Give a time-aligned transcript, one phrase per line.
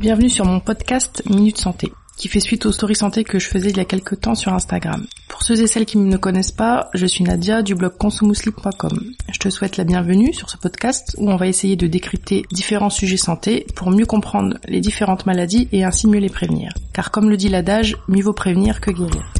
[0.00, 3.68] Bienvenue sur mon podcast Minute Santé, qui fait suite aux stories santé que je faisais
[3.68, 5.04] il y a quelques temps sur Instagram.
[5.28, 8.98] Pour ceux et celles qui ne me connaissent pas, je suis Nadia du blog consumousli.com.
[9.30, 12.88] Je te souhaite la bienvenue sur ce podcast où on va essayer de décrypter différents
[12.88, 16.72] sujets santé pour mieux comprendre les différentes maladies et ainsi mieux les prévenir.
[16.94, 19.34] Car comme le dit l'adage, mieux vaut prévenir que guérir.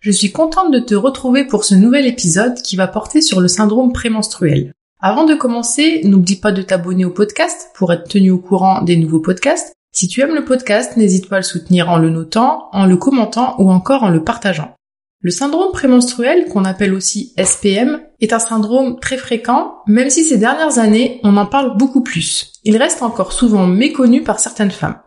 [0.00, 3.46] Je suis contente de te retrouver pour ce nouvel épisode qui va porter sur le
[3.46, 4.72] syndrome prémenstruel.
[5.00, 8.96] Avant de commencer, n'oublie pas de t'abonner au podcast pour être tenu au courant des
[8.96, 9.72] nouveaux podcasts.
[9.92, 12.96] Si tu aimes le podcast, n'hésite pas à le soutenir en le notant, en le
[12.96, 14.74] commentant ou encore en le partageant.
[15.20, 20.36] Le syndrome prémenstruel, qu'on appelle aussi SPM, est un syndrome très fréquent, même si ces
[20.36, 22.52] dernières années, on en parle beaucoup plus.
[22.64, 24.98] Il reste encore souvent méconnu par certaines femmes.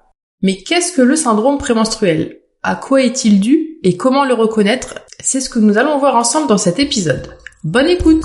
[0.41, 2.39] Mais qu'est-ce que le syndrome prémenstruel?
[2.63, 6.47] À quoi est-il dû et comment le reconnaître, c'est ce que nous allons voir ensemble
[6.47, 7.37] dans cet épisode.
[7.63, 8.23] Bonne écoute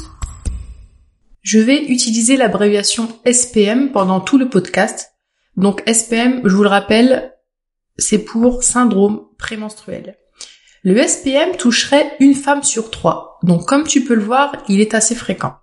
[1.47, 5.13] Je vais utiliser l'abréviation SPM pendant tout le podcast.
[5.57, 7.37] Donc SPM, je vous le rappelle,
[7.97, 10.19] c'est pour syndrome prémenstruel.
[10.83, 13.39] Le SPM toucherait une femme sur trois.
[13.45, 15.55] Donc comme tu peux le voir, il est assez fréquent.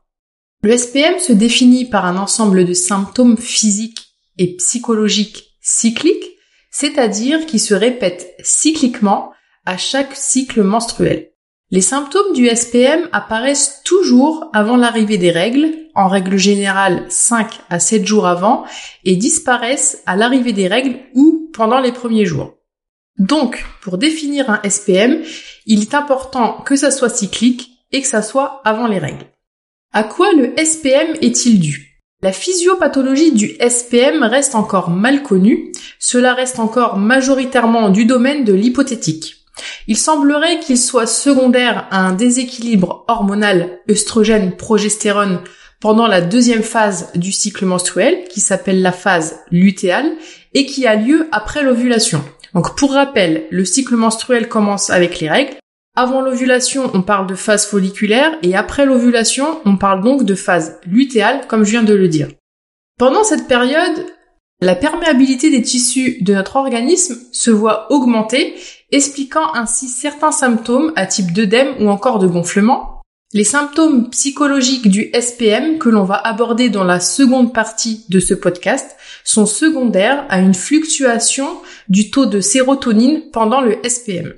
[0.62, 6.38] Le SPM se définit par un ensemble de symptômes physiques et psychologiques cycliques,
[6.72, 9.34] c'est-à-dire qui se répètent cycliquement
[9.66, 11.33] à chaque cycle menstruel.
[11.72, 17.80] Les symptômes du SPM apparaissent toujours avant l'arrivée des règles, en règle générale 5 à
[17.80, 18.66] 7 jours avant,
[19.06, 22.56] et disparaissent à l'arrivée des règles ou pendant les premiers jours.
[23.18, 25.22] Donc, pour définir un SPM,
[25.66, 29.26] il est important que ça soit cyclique et que ça soit avant les règles.
[29.94, 32.02] À quoi le SPM est-il dû?
[32.24, 38.54] La physiopathologie du SPM reste encore mal connue, cela reste encore majoritairement du domaine de
[38.54, 39.43] l'hypothétique.
[39.88, 45.42] Il semblerait qu'il soit secondaire à un déséquilibre hormonal œstrogène-progestérone
[45.80, 50.14] pendant la deuxième phase du cycle menstruel, qui s'appelle la phase lutéale,
[50.54, 52.24] et qui a lieu après l'ovulation.
[52.54, 55.56] Donc pour rappel, le cycle menstruel commence avec les règles.
[55.96, 60.80] Avant l'ovulation, on parle de phase folliculaire, et après l'ovulation, on parle donc de phase
[60.86, 62.30] lutéale, comme je viens de le dire.
[62.98, 64.06] Pendant cette période,
[64.62, 68.56] la perméabilité des tissus de notre organisme se voit augmenter
[68.94, 73.02] expliquant ainsi certains symptômes à type d'œdème ou encore de gonflement.
[73.34, 78.36] Les symptômes psychologiques du SPM que l'on va aborder dans la seconde partie de ce
[78.36, 81.48] podcast sont secondaires à une fluctuation
[81.90, 84.36] du taux de sérotonine pendant le SPM.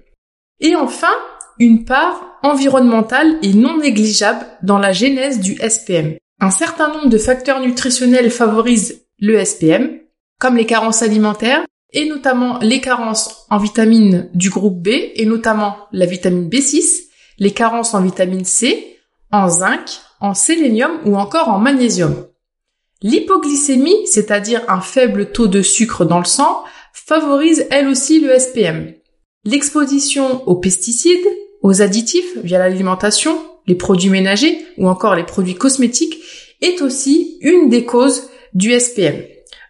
[0.62, 1.14] Et enfin,
[1.60, 6.16] une part environnementale et non négligeable dans la genèse du SPM.
[6.40, 10.00] Un certain nombre de facteurs nutritionnels favorisent le SPM,
[10.40, 15.78] comme les carences alimentaires, et notamment les carences en vitamines du groupe B, et notamment
[15.92, 17.06] la vitamine B6,
[17.40, 18.98] les carences en vitamine C,
[19.32, 22.28] en zinc, en sélénium ou encore en magnésium.
[23.02, 26.64] L'hypoglycémie, c'est-à-dire un faible taux de sucre dans le sang,
[26.94, 28.94] favorise elle aussi le SPM.
[29.46, 31.28] L'exposition aux pesticides,
[31.62, 36.18] aux additifs via l'alimentation, les produits ménagers ou encore les produits cosmétiques
[36.62, 39.16] est aussi une des causes du SPM.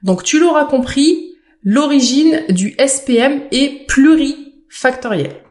[0.04, 1.35] Donc tu l'auras compris,
[1.66, 5.42] l'origine du SPM est plurifactorielle.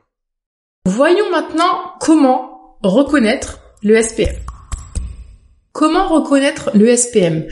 [0.87, 4.37] Voyons maintenant comment reconnaître le SPM.
[5.73, 7.47] Comment reconnaître le SPM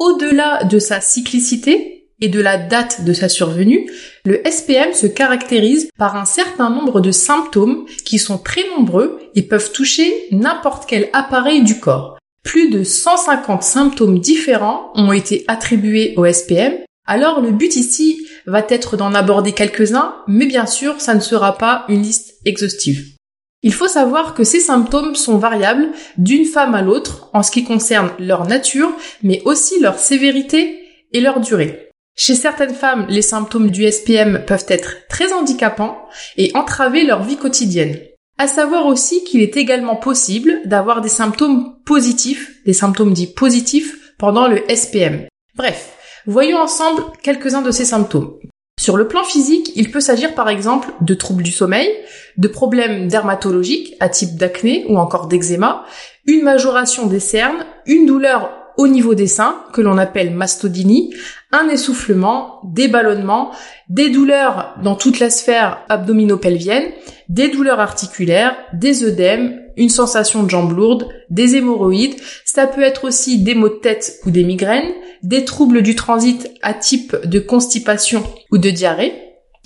[0.00, 3.88] Au-delà de sa cyclicité et de la date de sa survenue,
[4.24, 9.42] le SPM se caractérise par un certain nombre de symptômes qui sont très nombreux et
[9.42, 12.18] peuvent toucher n'importe quel appareil du corps.
[12.42, 18.62] Plus de 150 symptômes différents ont été attribués au SPM alors le but ici va
[18.68, 23.14] être d'en aborder quelques-uns, mais bien sûr, ça ne sera pas une liste exhaustive.
[23.62, 25.88] Il faut savoir que ces symptômes sont variables
[26.18, 28.92] d'une femme à l'autre en ce qui concerne leur nature,
[29.22, 30.78] mais aussi leur sévérité
[31.12, 31.88] et leur durée.
[32.14, 35.98] Chez certaines femmes, les symptômes du SPM peuvent être très handicapants
[36.36, 37.98] et entraver leur vie quotidienne.
[38.36, 44.14] À savoir aussi qu'il est également possible d'avoir des symptômes positifs, des symptômes dits positifs
[44.18, 45.26] pendant le SPM.
[45.56, 48.34] Bref, Voyons ensemble quelques-uns de ces symptômes.
[48.78, 51.90] Sur le plan physique, il peut s'agir par exemple de troubles du sommeil,
[52.36, 55.84] de problèmes dermatologiques à type d'acné ou encore d'eczéma,
[56.26, 61.12] une majoration des cernes, une douleur au niveau des seins que l'on appelle mastodynie,
[61.50, 63.50] un essoufflement, des ballonnements,
[63.88, 66.92] des douleurs dans toute la sphère abdominopelvienne,
[67.28, 72.14] des douleurs articulaires, des œdèmes, une sensation de jambes lourdes, des hémorroïdes,
[72.44, 74.92] ça peut être aussi des maux de tête ou des migraines,
[75.24, 78.22] des troubles du transit à type de constipation
[78.52, 79.12] ou de diarrhée,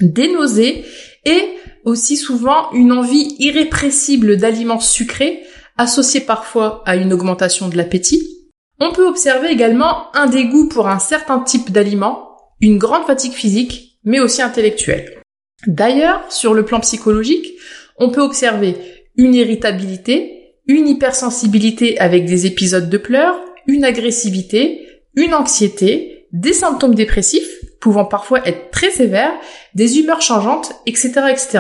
[0.01, 0.85] des nausées
[1.27, 1.51] et
[1.85, 5.43] aussi souvent une envie irrépressible d'aliments sucrés
[5.77, 8.42] associée parfois à une augmentation de l'appétit.
[8.85, 14.01] On peut observer également un dégoût pour un certain type d'aliments, une grande fatigue physique,
[14.03, 15.23] mais aussi intellectuelle.
[15.69, 17.53] D'ailleurs, sur le plan psychologique,
[17.97, 18.75] on peut observer
[19.15, 23.39] une irritabilité, une hypersensibilité avec des épisodes de pleurs,
[23.69, 24.85] une agressivité,
[25.15, 29.33] une anxiété, des symptômes dépressifs, pouvant parfois être très sévères,
[29.75, 31.59] des humeurs changeantes, etc., etc.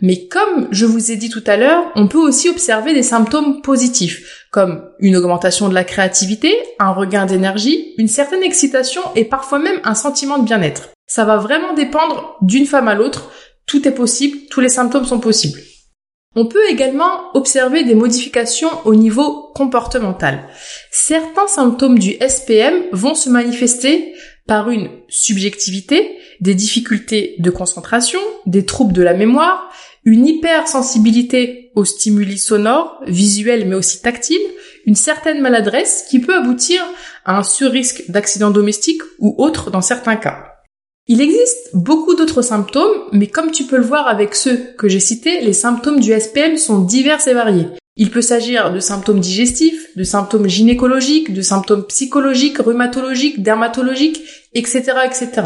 [0.00, 3.60] Mais comme je vous ai dit tout à l'heure, on peut aussi observer des symptômes
[3.60, 9.58] positifs, comme une augmentation de la créativité, un regain d'énergie, une certaine excitation et parfois
[9.58, 10.88] même un sentiment de bien-être.
[11.06, 13.30] Ça va vraiment dépendre d'une femme à l'autre.
[13.66, 15.60] Tout est possible, tous les symptômes sont possibles.
[16.34, 20.48] On peut également observer des modifications au niveau comportemental.
[20.90, 24.14] Certains symptômes du SPM vont se manifester
[24.48, 29.70] par une subjectivité, des difficultés de concentration, des troubles de la mémoire,
[30.04, 34.36] une hypersensibilité aux stimuli sonores, visuels mais aussi tactiles,
[34.86, 36.82] une certaine maladresse qui peut aboutir
[37.26, 40.46] à un surrisque d'accident domestique ou autre dans certains cas.
[41.08, 45.00] Il existe beaucoup d'autres symptômes, mais comme tu peux le voir avec ceux que j'ai
[45.00, 47.68] cités, les symptômes du SPM sont divers et variés.
[48.00, 54.22] Il peut s'agir de symptômes digestifs, de symptômes gynécologiques, de symptômes psychologiques, rhumatologiques, dermatologiques,
[54.54, 55.42] etc., etc.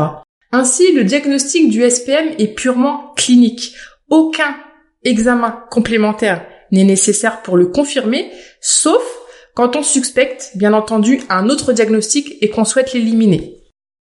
[0.52, 3.74] Ainsi, le diagnostic du SPM est purement clinique.
[4.10, 4.54] Aucun
[5.02, 9.02] examen complémentaire n'est nécessaire pour le confirmer, sauf
[9.54, 13.61] quand on suspecte, bien entendu, un autre diagnostic et qu'on souhaite l'éliminer.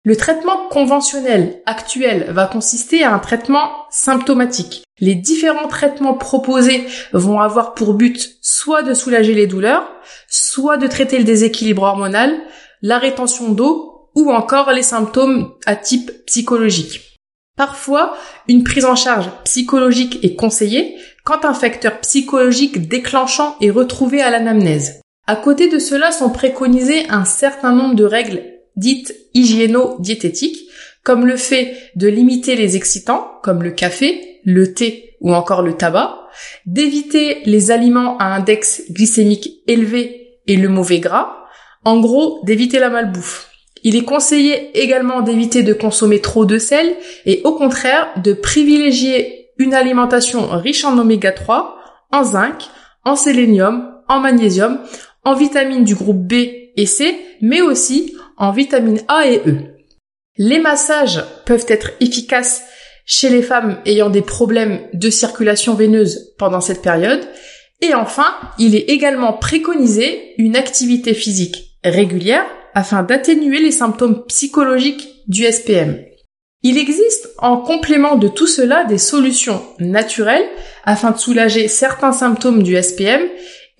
[0.03, 4.83] Le traitement conventionnel actuel va consister à un traitement symptomatique.
[4.99, 9.93] Les différents traitements proposés vont avoir pour but soit de soulager les douleurs,
[10.27, 12.35] soit de traiter le déséquilibre hormonal,
[12.81, 17.19] la rétention d'eau ou encore les symptômes à type psychologique.
[17.59, 18.17] Parfois,
[18.49, 24.31] une prise en charge psychologique est conseillée quand un facteur psychologique déclenchant est retrouvé à
[24.31, 25.03] l'anamnèse.
[25.27, 30.69] À côté de cela sont préconisées un certain nombre de règles dites hygiéno-diététiques,
[31.03, 35.75] comme le fait de limiter les excitants, comme le café, le thé ou encore le
[35.75, 36.17] tabac,
[36.67, 41.37] d'éviter les aliments à index glycémique élevé et le mauvais gras,
[41.85, 43.51] en gros d'éviter la malbouffe.
[43.83, 46.95] Il est conseillé également d'éviter de consommer trop de sel
[47.25, 51.77] et au contraire de privilégier une alimentation riche en oméga 3,
[52.13, 52.69] en zinc,
[53.05, 54.81] en sélénium, en magnésium,
[55.25, 56.35] en vitamines du groupe B
[56.77, 59.59] et C, mais aussi en vitamines A et E.
[60.37, 62.63] Les massages peuvent être efficaces
[63.05, 67.21] chez les femmes ayant des problèmes de circulation veineuse pendant cette période.
[67.83, 75.09] Et enfin, il est également préconisé une activité physique régulière afin d'atténuer les symptômes psychologiques
[75.29, 75.99] du SPM.
[76.63, 80.49] Il existe en complément de tout cela des solutions naturelles
[80.85, 83.23] afin de soulager certains symptômes du SPM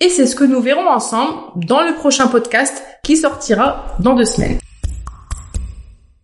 [0.01, 4.25] et c'est ce que nous verrons ensemble dans le prochain podcast qui sortira dans deux
[4.25, 4.59] semaines.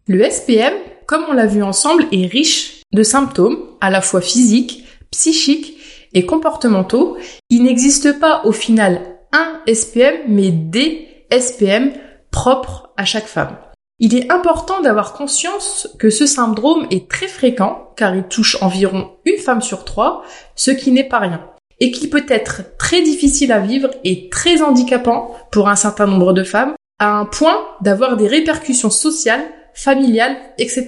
[0.07, 0.73] Le SPM,
[1.05, 5.77] comme on l'a vu ensemble, est riche de symptômes à la fois physiques, psychiques
[6.13, 7.17] et comportementaux.
[7.49, 11.93] Il n'existe pas au final un SPM, mais des SPM
[12.31, 13.57] propres à chaque femme.
[13.99, 19.11] Il est important d'avoir conscience que ce syndrome est très fréquent car il touche environ
[19.25, 20.23] une femme sur trois,
[20.55, 21.41] ce qui n'est pas rien
[21.79, 26.33] et qui peut être très difficile à vivre et très handicapant pour un certain nombre
[26.33, 30.87] de femmes, à un point d'avoir des répercussions sociales, familiales, etc.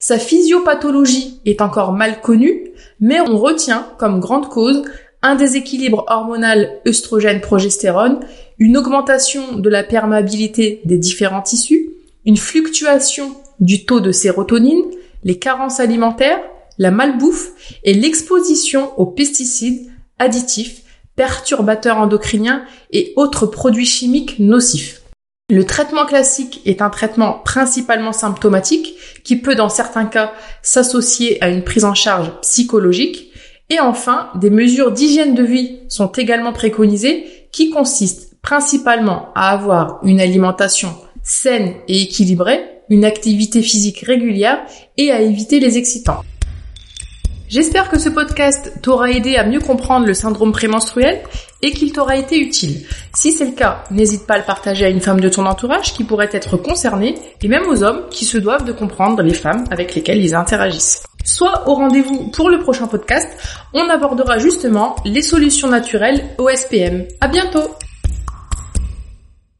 [0.00, 4.82] Sa physiopathologie est encore mal connue, mais on retient comme grande cause
[5.22, 8.20] un déséquilibre hormonal œstrogène-progestérone,
[8.58, 11.90] une augmentation de la perméabilité des différents tissus,
[12.24, 14.82] une fluctuation du taux de sérotonine,
[15.22, 16.40] les carences alimentaires,
[16.78, 19.89] la malbouffe et l'exposition aux pesticides,
[20.20, 20.82] additifs,
[21.16, 25.02] perturbateurs endocriniens et autres produits chimiques nocifs.
[25.50, 31.48] Le traitement classique est un traitement principalement symptomatique qui peut dans certains cas s'associer à
[31.48, 33.32] une prise en charge psychologique.
[33.68, 39.98] Et enfin, des mesures d'hygiène de vie sont également préconisées qui consistent principalement à avoir
[40.04, 44.60] une alimentation saine et équilibrée, une activité physique régulière
[44.96, 46.22] et à éviter les excitants.
[47.50, 51.20] J'espère que ce podcast t'aura aidé à mieux comprendre le syndrome prémenstruel
[51.62, 52.86] et qu'il t'aura été utile.
[53.12, 55.92] Si c'est le cas, n'hésite pas à le partager à une femme de ton entourage
[55.92, 59.64] qui pourrait être concernée et même aux hommes qui se doivent de comprendre les femmes
[59.72, 61.02] avec lesquelles ils interagissent.
[61.24, 63.28] Soit au rendez-vous pour le prochain podcast,
[63.74, 67.06] on abordera justement les solutions naturelles au SPM.
[67.20, 67.68] À bientôt!